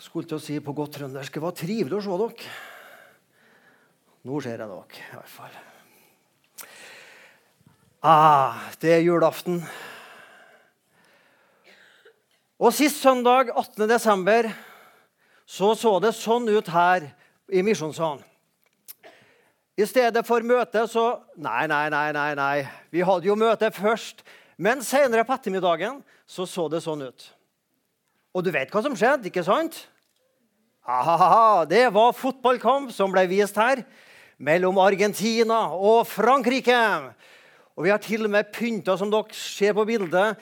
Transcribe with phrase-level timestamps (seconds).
[0.00, 2.54] Skulle til å si på godt trøndersk det var trivelig å se dere.
[4.24, 5.58] Nå ser jeg dere, i hvert fall.
[8.00, 9.60] Ah, det er julaften.
[12.60, 13.88] Og Sist søndag, 18.
[13.88, 14.48] desember,
[15.44, 17.04] så så det sånn ut her
[17.52, 18.24] i Misjonssalen.
[19.80, 22.32] I stedet for møte så Nei, nei, nei, nei.
[22.36, 22.56] nei.
[22.92, 24.24] Vi hadde jo møte først.
[24.60, 27.30] Men senere på ettermiddagen så så det sånn ut.
[28.36, 29.86] Og du vet hva som skjedde, ikke sant?
[30.90, 33.84] Aha, det var fotballkamp som ble vist her
[34.42, 36.78] mellom Argentina og Frankrike.
[37.78, 40.40] Og vi har til og med pynta, som dere ser på bildet.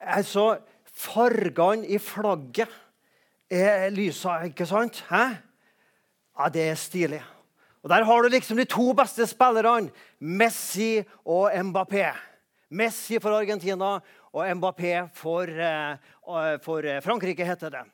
[0.00, 0.54] Altså,
[1.00, 2.72] Fargene i flagget
[3.52, 5.02] er lysa, ikke sant?
[5.10, 5.22] Hæ?
[6.38, 7.20] Ja, det er stilig.
[7.82, 12.08] Og Der har du liksom de to beste spillerne, Messi og Mbappé.
[12.70, 13.98] Messi for Argentina
[14.32, 17.88] og Mbappé for, uh, for Frankrike, heter det.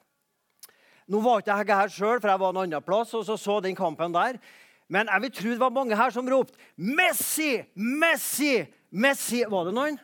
[1.06, 3.60] Nå var ikke jeg her sjøl, for jeg var en annen plass og så, så
[3.62, 4.40] den kampen der.
[4.90, 7.64] Men jeg vil tro det var mange her som ropte 'Messi!
[7.74, 8.66] Messi!
[8.90, 9.98] Messi!' Var det noen?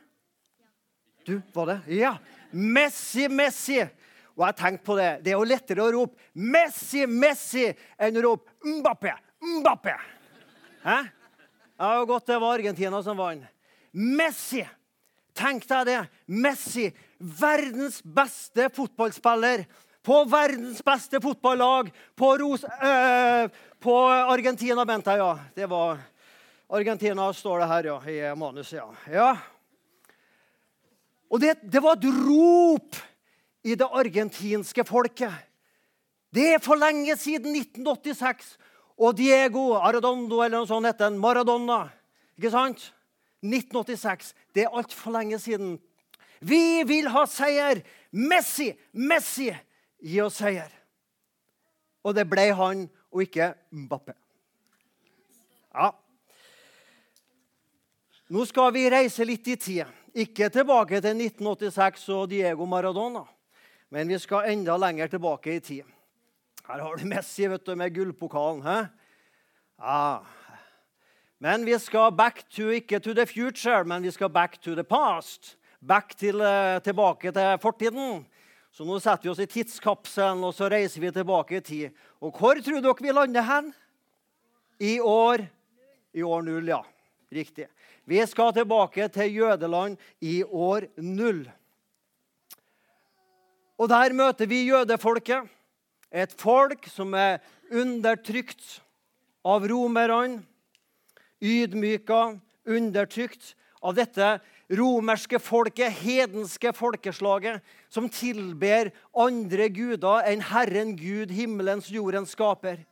[1.26, 1.80] Du, var det?
[1.98, 2.16] Ja.
[2.50, 3.80] Messi, Messi!
[4.34, 5.10] Og jeg tenkte på det.
[5.22, 9.98] Det er jo lettere å rope 'Messi, Messi' enn å rope 'Mbappé, Mbappé'.
[10.82, 11.02] Hæ?
[11.82, 13.46] Det var godt det var Argentina som vant.
[13.92, 14.62] Messi!
[15.34, 16.00] Tenk deg det.
[16.26, 19.64] Messi, verdens beste fotballspiller
[20.02, 21.92] på verdens beste fotballag.
[22.16, 23.48] På, Ros øh,
[23.80, 25.38] på Argentina, mente jeg, ja.
[25.54, 26.02] Det var
[26.72, 27.98] Argentina står det her, ja,
[28.32, 28.78] i manuset.
[28.80, 28.88] Ja.
[29.12, 29.30] ja.
[31.32, 32.96] Og det, det, var et rop
[33.64, 35.32] i det argentinske folket.
[36.32, 38.56] Det er for lenge siden 1986.
[39.02, 41.86] Og Diego Arredondo, eller noe sånt heter Maradona.
[42.36, 42.90] Ikke sant?
[43.42, 44.32] 1986.
[44.54, 45.76] Det er altfor lenge siden.
[46.40, 47.80] Vi vil ha seier!
[48.12, 48.72] Messi!
[48.92, 49.50] Messi!
[50.02, 50.70] Gi oss seier.
[52.02, 54.14] Og det ble han og ikke Mbappé.
[55.72, 55.92] Ja.
[58.32, 59.86] Nå skal vi reise litt i tid.
[60.12, 63.22] Ikke tilbake til 1986 og Diego Maradona,
[63.92, 65.86] men vi skal enda lenger tilbake i tid.
[66.66, 68.60] Her har du Messi vet du, med gullpokalen.
[68.66, 68.76] He?
[69.80, 70.20] Ja.
[71.42, 74.84] Men vi skal back to, ikke to the future, men vi skal back to the
[74.84, 75.56] past.
[75.80, 78.26] Back til, eh, tilbake til fortiden.
[78.72, 81.98] Så nå setter vi oss i tidskapselen og så reiser vi tilbake i tid.
[82.24, 83.72] Og hvor tror dere vi lander hen?
[84.80, 85.44] I år
[86.12, 86.82] I år null, ja.
[87.32, 87.66] Riktig.
[88.04, 91.46] Vi skal tilbake til jødeland i år null.
[93.80, 95.48] Og der møter vi jødefolket.
[96.12, 97.40] Et folk som er
[97.72, 98.82] undertrykt
[99.44, 100.42] av romerne.
[101.40, 102.36] Ydmyka,
[102.68, 104.34] undertrykt av dette
[104.78, 107.60] romerske folket, hedenske folkeslaget,
[107.92, 112.82] som tilber andre guder enn Herren Gud, himmelens, jordens skaper.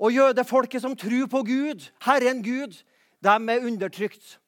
[0.00, 2.80] Og jødefolket som tror på Gud, Herren Gud,
[3.24, 4.38] de er undertrykt.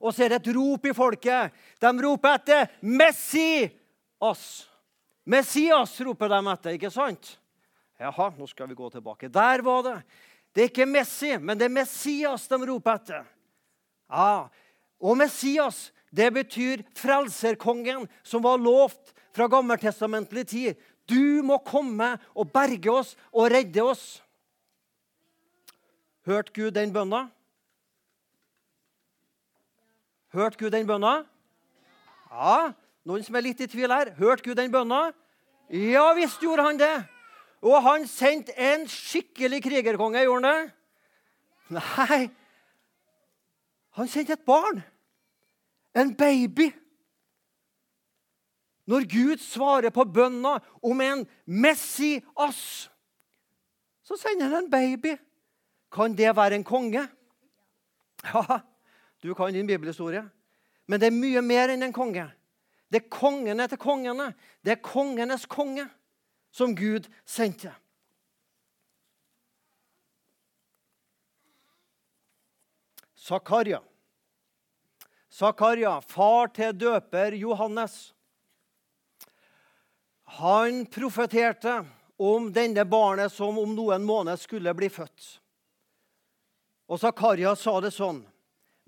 [0.00, 1.52] Og så er det et rop i folket.
[1.80, 4.44] De roper etter Messias.
[5.28, 7.36] Messias roper de etter, ikke sant?
[8.00, 9.28] Jaha, nå skal vi gå tilbake.
[9.28, 9.98] Der var det.
[10.54, 13.26] Det er ikke Messi, men det er Messias de roper etter.
[14.10, 14.48] Ja,
[15.00, 20.80] og Messias det betyr frelserkongen som var lovt fra gammeltestamentlig tid.
[21.06, 24.20] Du må komme og berge oss og redde oss.
[26.26, 27.28] Hørte Gud den bønna?
[30.34, 31.22] Hørte Gud den bønna?
[32.30, 32.72] Ja.
[33.06, 34.12] Noen som er litt i tvil her?
[34.18, 35.08] Hørte Gud den bønna?
[35.70, 36.94] Ja visst gjorde han det.
[37.62, 40.76] Og han sendte en skikkelig krigerkonge, gjorde han det?
[41.70, 42.30] Nei,
[43.90, 44.82] han sendte et barn.
[45.94, 46.70] En baby.
[48.86, 52.90] Når Gud svarer på bønna om en Messias,
[54.02, 55.16] så sender han en baby.
[55.92, 57.08] Kan det være en konge?
[58.24, 58.60] Ja,
[59.22, 60.24] du kan din bibelhistorie.
[60.86, 62.26] Men det er mye mer enn en konge.
[62.90, 64.32] Det er kongene til kongene.
[64.64, 65.86] Det er kongenes konge
[66.50, 67.72] som Gud sendte.
[73.30, 73.78] Zakaria.
[75.30, 78.10] Zakaria, far til døper Johannes.
[80.40, 81.76] Han profeterte
[82.18, 85.36] om denne barnet som om noen måneder skulle bli født.
[86.90, 88.24] Og Zakaria sa det sånn.: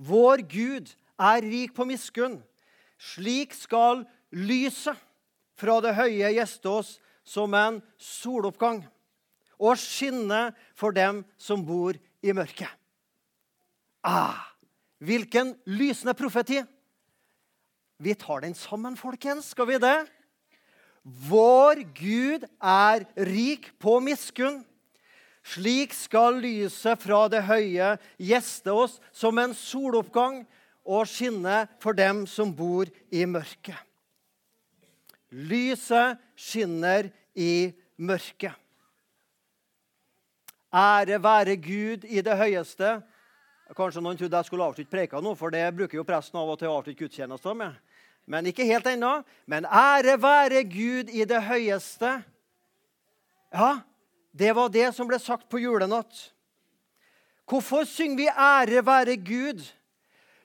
[0.03, 0.91] Vår Gud
[1.23, 2.41] er rik på miskunn.
[2.99, 4.03] Slik skal
[4.35, 4.99] lyset
[5.55, 8.83] fra det høye gjeste oss som en soloppgang
[9.63, 12.82] og skinne for dem som bor i mørket.
[14.03, 14.39] Ah,
[14.99, 16.63] hvilken lysende profeti!
[18.03, 19.53] Vi tar den sammen, folkens.
[19.55, 19.99] Skal vi det?
[21.03, 24.65] Vår Gud er rik på miskunn.
[25.43, 30.43] Slik skal lyset fra det høye gjeste oss som en soloppgang
[30.83, 33.79] og skinne for dem som bor i mørket.
[35.31, 38.55] Lyset skinner i mørket.
[40.73, 43.01] Ære være Gud i det høyeste.
[43.77, 46.59] Kanskje noen trodde jeg skulle avslutte preika nå, for det bruker jo presten av og
[46.61, 47.79] til å avslutte gudstjenester med.
[48.29, 49.23] Men ikke helt ennå.
[49.51, 52.13] Men ære være Gud i det høyeste.
[53.53, 53.73] Ja,
[54.33, 56.31] det var det som ble sagt på julenatt.
[57.49, 59.65] Hvorfor synger vi 'ære være Gud'?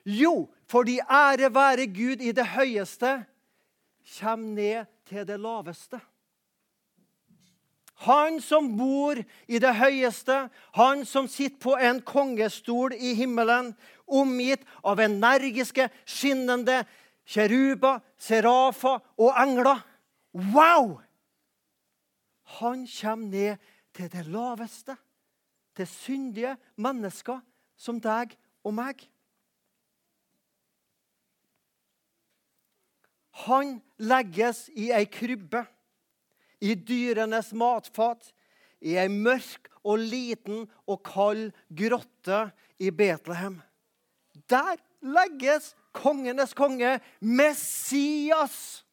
[0.04, 3.24] Jo, fordi 'ære være Gud i det høyeste'
[4.20, 6.00] kommer ned til det laveste.
[8.06, 9.18] Han som bor
[9.50, 10.44] i det høyeste,
[10.78, 13.72] han som sitter på en kongestol i himmelen,
[14.06, 16.84] omgitt av energiske, skinnende
[17.28, 19.82] kjeruber, serafer og engler.
[20.32, 21.00] Wow!
[22.58, 23.56] Han kommer ned
[23.94, 24.96] til det laveste,
[25.76, 27.40] til syndige mennesker
[27.78, 28.32] som deg
[28.66, 29.02] og meg.
[33.46, 35.62] Han legges i ei krybbe,
[36.60, 38.32] i dyrenes matfat,
[38.80, 42.44] i ei mørk og liten og kald grotte
[42.78, 43.58] i Betlehem.
[44.48, 48.84] Der legges kongenes konge, Messias,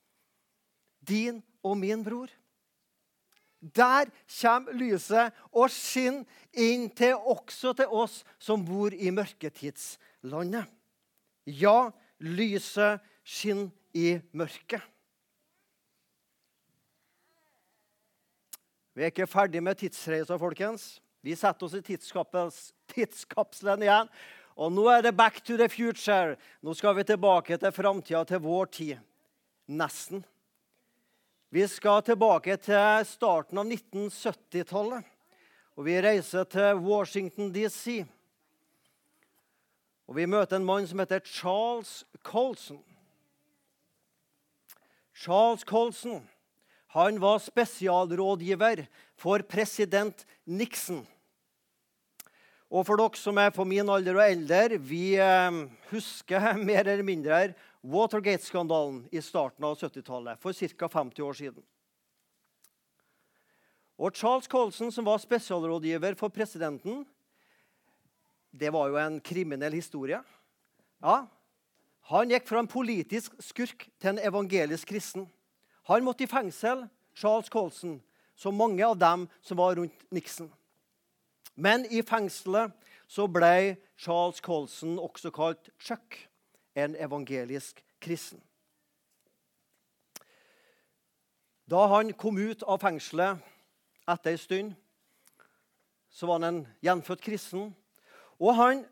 [1.07, 2.29] din og min bror.
[3.75, 4.09] Der
[4.41, 10.69] kommer lyset og skinner inn til også til oss som bor i mørketidslandet.
[11.45, 11.89] Ja,
[12.21, 14.83] lyset skinner i mørket.
[18.95, 21.01] Vi er ikke ferdig med tidsreisa, folkens.
[21.19, 24.11] Vi setter oss i tidskapselen igjen.
[24.55, 26.37] Og nå er det back to the future.
[26.63, 29.01] Nå skal vi tilbake til framtida, til vår tid.
[29.67, 30.23] Nesten.
[31.51, 35.03] Vi skal tilbake til starten av 1970-tallet.
[35.75, 38.05] Og vi reiser til Washington DC.
[40.07, 42.79] Og vi møter en mann som heter Charles Colson.
[45.15, 46.23] Charles Colson
[46.95, 48.85] han var spesialrådgiver
[49.19, 51.01] for president Nixon.
[52.71, 55.57] Og for dere som er på min alder og eldre, vi eh,
[55.91, 57.41] husker mer eller mindre
[57.85, 60.87] Watergate-skandalen i starten av 70-tallet, for ca.
[60.89, 61.67] 50 år siden.
[63.99, 67.03] Og Charles Colson, som var spesialrådgiver for presidenten,
[68.55, 70.23] det var jo en kriminell historie.
[71.03, 71.25] Ja,
[72.05, 75.25] Han gikk fra en politisk skurk til en evangelisk kristen.
[75.85, 77.99] Han måtte i fengsel, Charles Colson,
[78.35, 80.51] som mange av dem som var rundt Nixon.
[81.55, 82.73] Men i fengselet
[83.07, 86.17] så ble Charles Colson også kalt Chuck
[86.75, 88.41] en evangelisk kristen.
[91.65, 93.39] Da han kom ut av fengselet
[94.09, 94.75] etter en stund,
[96.09, 97.71] så var han en gjenfødt kristen.
[98.37, 98.83] Og han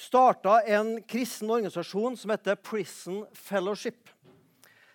[0.00, 4.10] starta en kristen organisasjon som heter Prison Fellowship.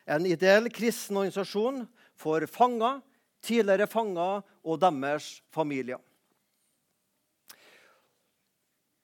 [0.10, 1.84] En ideell kristen organisasjon
[2.18, 3.02] for fanger,
[3.46, 6.00] tidligere fanger og deres familier.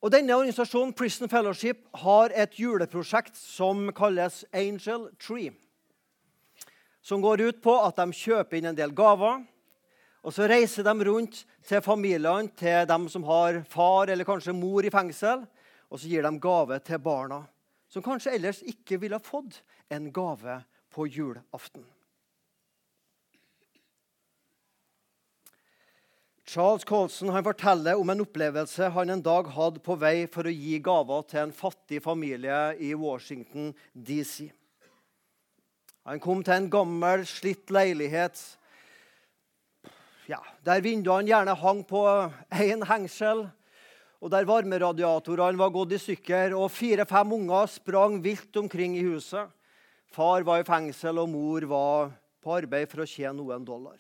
[0.06, 5.54] Og Denne organisasjonen Prison Fellowship har et juleprosjekt som kalles Angel Tree.
[7.02, 9.42] Som går ut på at de kjøper inn en del gaver.
[10.25, 14.85] Og Så reiser de rundt til familiene til dem som har far eller kanskje mor
[14.85, 15.45] i fengsel.
[15.90, 17.44] Og så gir de gave til barna,
[17.90, 19.62] som kanskje ellers ikke ville fått
[19.94, 20.59] en gave
[20.95, 21.83] på julaften.
[26.45, 30.78] Charles Colson forteller om en opplevelse han en dag hadde på vei for å gi
[30.80, 34.45] gaver til en fattig familie i Washington DC.
[36.06, 38.40] Han kom til en gammel, slitt leilighet
[40.30, 42.02] ja, der vinduene gjerne hang på
[42.49, 43.45] én hengsel,
[44.21, 49.52] og der varmeradiatorene var gått i stykker, og fire-fem unger sprang vilt omkring i huset.
[50.14, 53.97] Far var i fengsel, og mor var på arbeid for å tjene noen dollar.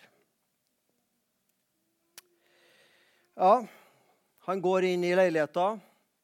[3.35, 3.65] Ja,
[4.45, 5.79] Han går inn i leiligheten,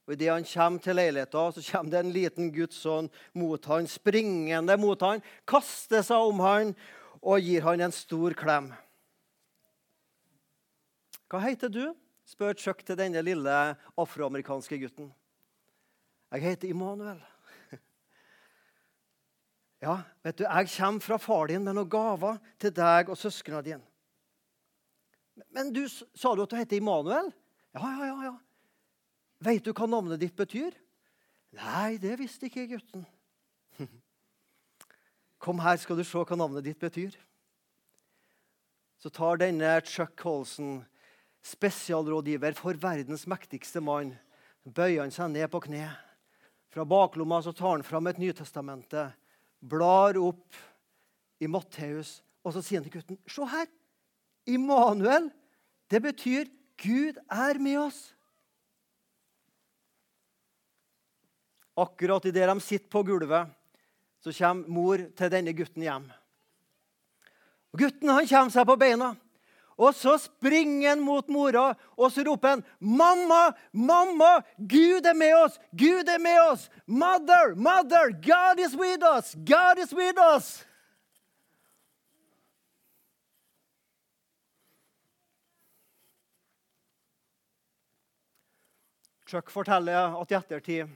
[0.05, 3.87] og idet han kommer til leiligheten, så kommer det en liten gutt sånn mot han,
[3.89, 6.75] springende mot han, kaster seg om han
[7.17, 8.69] og gir han en stor klem.
[11.31, 11.83] Hva heter du?
[12.29, 13.55] spør Chuck til denne lille
[13.99, 15.09] afroamerikanske gutten.
[16.31, 17.19] Jeg heter Immanuel.
[19.81, 23.63] Ja, vet du, jeg kommer fra far din med noen gaver til deg og søsknene
[23.65, 23.85] dine.
[25.49, 27.31] Men du, sa du at du heter Immanuel?
[27.73, 28.17] Ja, ja, ja.
[28.29, 28.35] ja.
[29.41, 30.75] Veit du hva navnet ditt betyr?
[31.57, 33.07] Nei, det visste ikke gutten.
[35.41, 37.17] Kom her, skal du se hva navnet ditt betyr.
[39.01, 40.83] Så tar denne Chuck Colson,
[41.41, 44.13] spesialrådgiver for verdens mektigste mann,
[44.61, 45.87] bøyer han seg ned på kne.
[46.69, 49.09] Fra baklomma så tar han fram et Nytestamente,
[49.61, 50.57] blar opp
[51.41, 53.69] i Matteus, og så sier han til gutten Se her!
[54.49, 55.29] Immanuel.
[55.91, 56.49] Det betyr
[56.81, 57.99] Gud er med oss.
[61.77, 63.51] Akkurat idet de sitter på gulvet,
[64.21, 66.07] så kommer mor til denne gutten hjem.
[67.71, 69.13] Og gutten han kommer seg på beina.
[69.77, 75.35] Og så springer han mot mora og så roper han, 'Mamma, mamma, Gud er med
[75.35, 75.59] oss!
[75.71, 76.69] Gud er med oss!
[76.85, 79.35] Mother, mother, God is with us!
[79.35, 80.65] God is with us!'
[89.31, 90.89] Chuck forteller at i ettertid,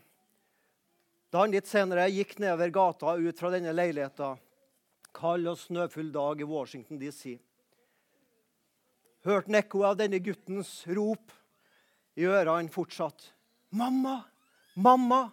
[1.32, 4.42] da han litt senere gikk nedover gata ut fra denne leiligheten,
[5.16, 7.38] kald og snøfull dag i Washington DC
[9.26, 11.34] hørte han ekkoet av denne guttens rop
[12.16, 13.32] i ørene fortsatt.
[13.72, 14.24] 'Mamma,
[14.76, 15.32] mamma,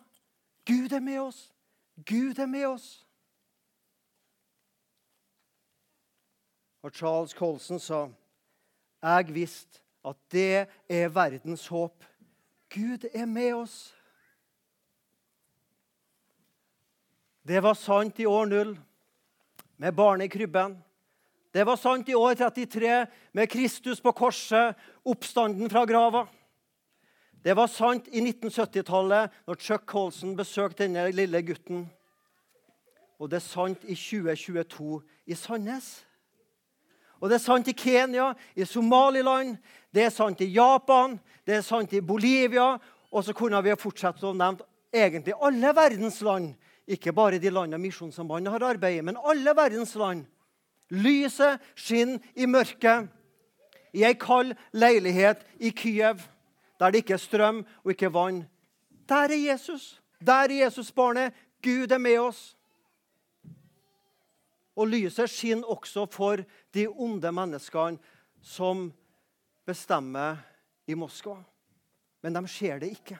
[0.66, 1.52] Gud er med oss!
[1.96, 3.06] Gud er med oss!'
[6.82, 8.08] Og Charles Colson sa,
[9.02, 12.04] 'Jeg visste at det er verdens håp.
[12.68, 13.94] Gud er med oss.'
[17.42, 18.78] Det var sant i år null,
[19.76, 20.76] med barnet i krybben.
[21.52, 23.06] Det var sant i år 33
[23.36, 26.24] med Kristus på korset, oppstanden fra grava.
[27.44, 31.84] Det var sant i 1970-tallet, når Chuck Colson besøkte denne lille gutten.
[33.20, 35.90] Og det er sant i 2022 i Sandnes.
[37.20, 39.58] Og det er sant i Kenya, i Somaliland,
[39.92, 42.78] det er sant i Japan, det er sant i Bolivia.
[43.12, 46.54] Og så kunne vi ha fortsatt å nevne egentlig alle verdens land.
[46.88, 50.24] Ikke bare de landene Misjonssambandet har arbeidet men alle verdens land.
[50.92, 53.08] Lyset skinner i mørket.
[53.92, 56.20] I ei kald leilighet i Kyiv,
[56.80, 58.44] der det ikke er strøm og ikke vann.
[59.08, 60.02] Der er Jesus.
[60.20, 61.32] Der er Jesusbarnet.
[61.62, 62.56] Gud er med oss.
[64.76, 66.36] Og lyset skinner også for
[66.74, 67.98] de onde menneskene
[68.42, 68.92] som
[69.66, 70.36] bestemmer
[70.86, 71.36] i Moskva.
[72.22, 73.18] Men de ser det ikke.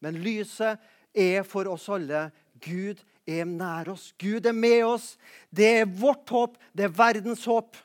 [0.00, 0.78] Men lyset
[1.14, 2.30] er for oss alle.
[2.64, 4.10] Gud er nær oss.
[4.18, 5.12] Gud er med oss.
[5.50, 6.56] Det er vårt håp.
[6.72, 7.76] Det er verdens håp.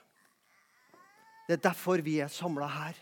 [1.48, 3.00] Det er derfor vi er samla her.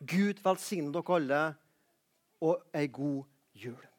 [0.00, 1.40] Gud velsigne dere alle,
[2.40, 3.22] og ei god
[3.54, 3.89] jul.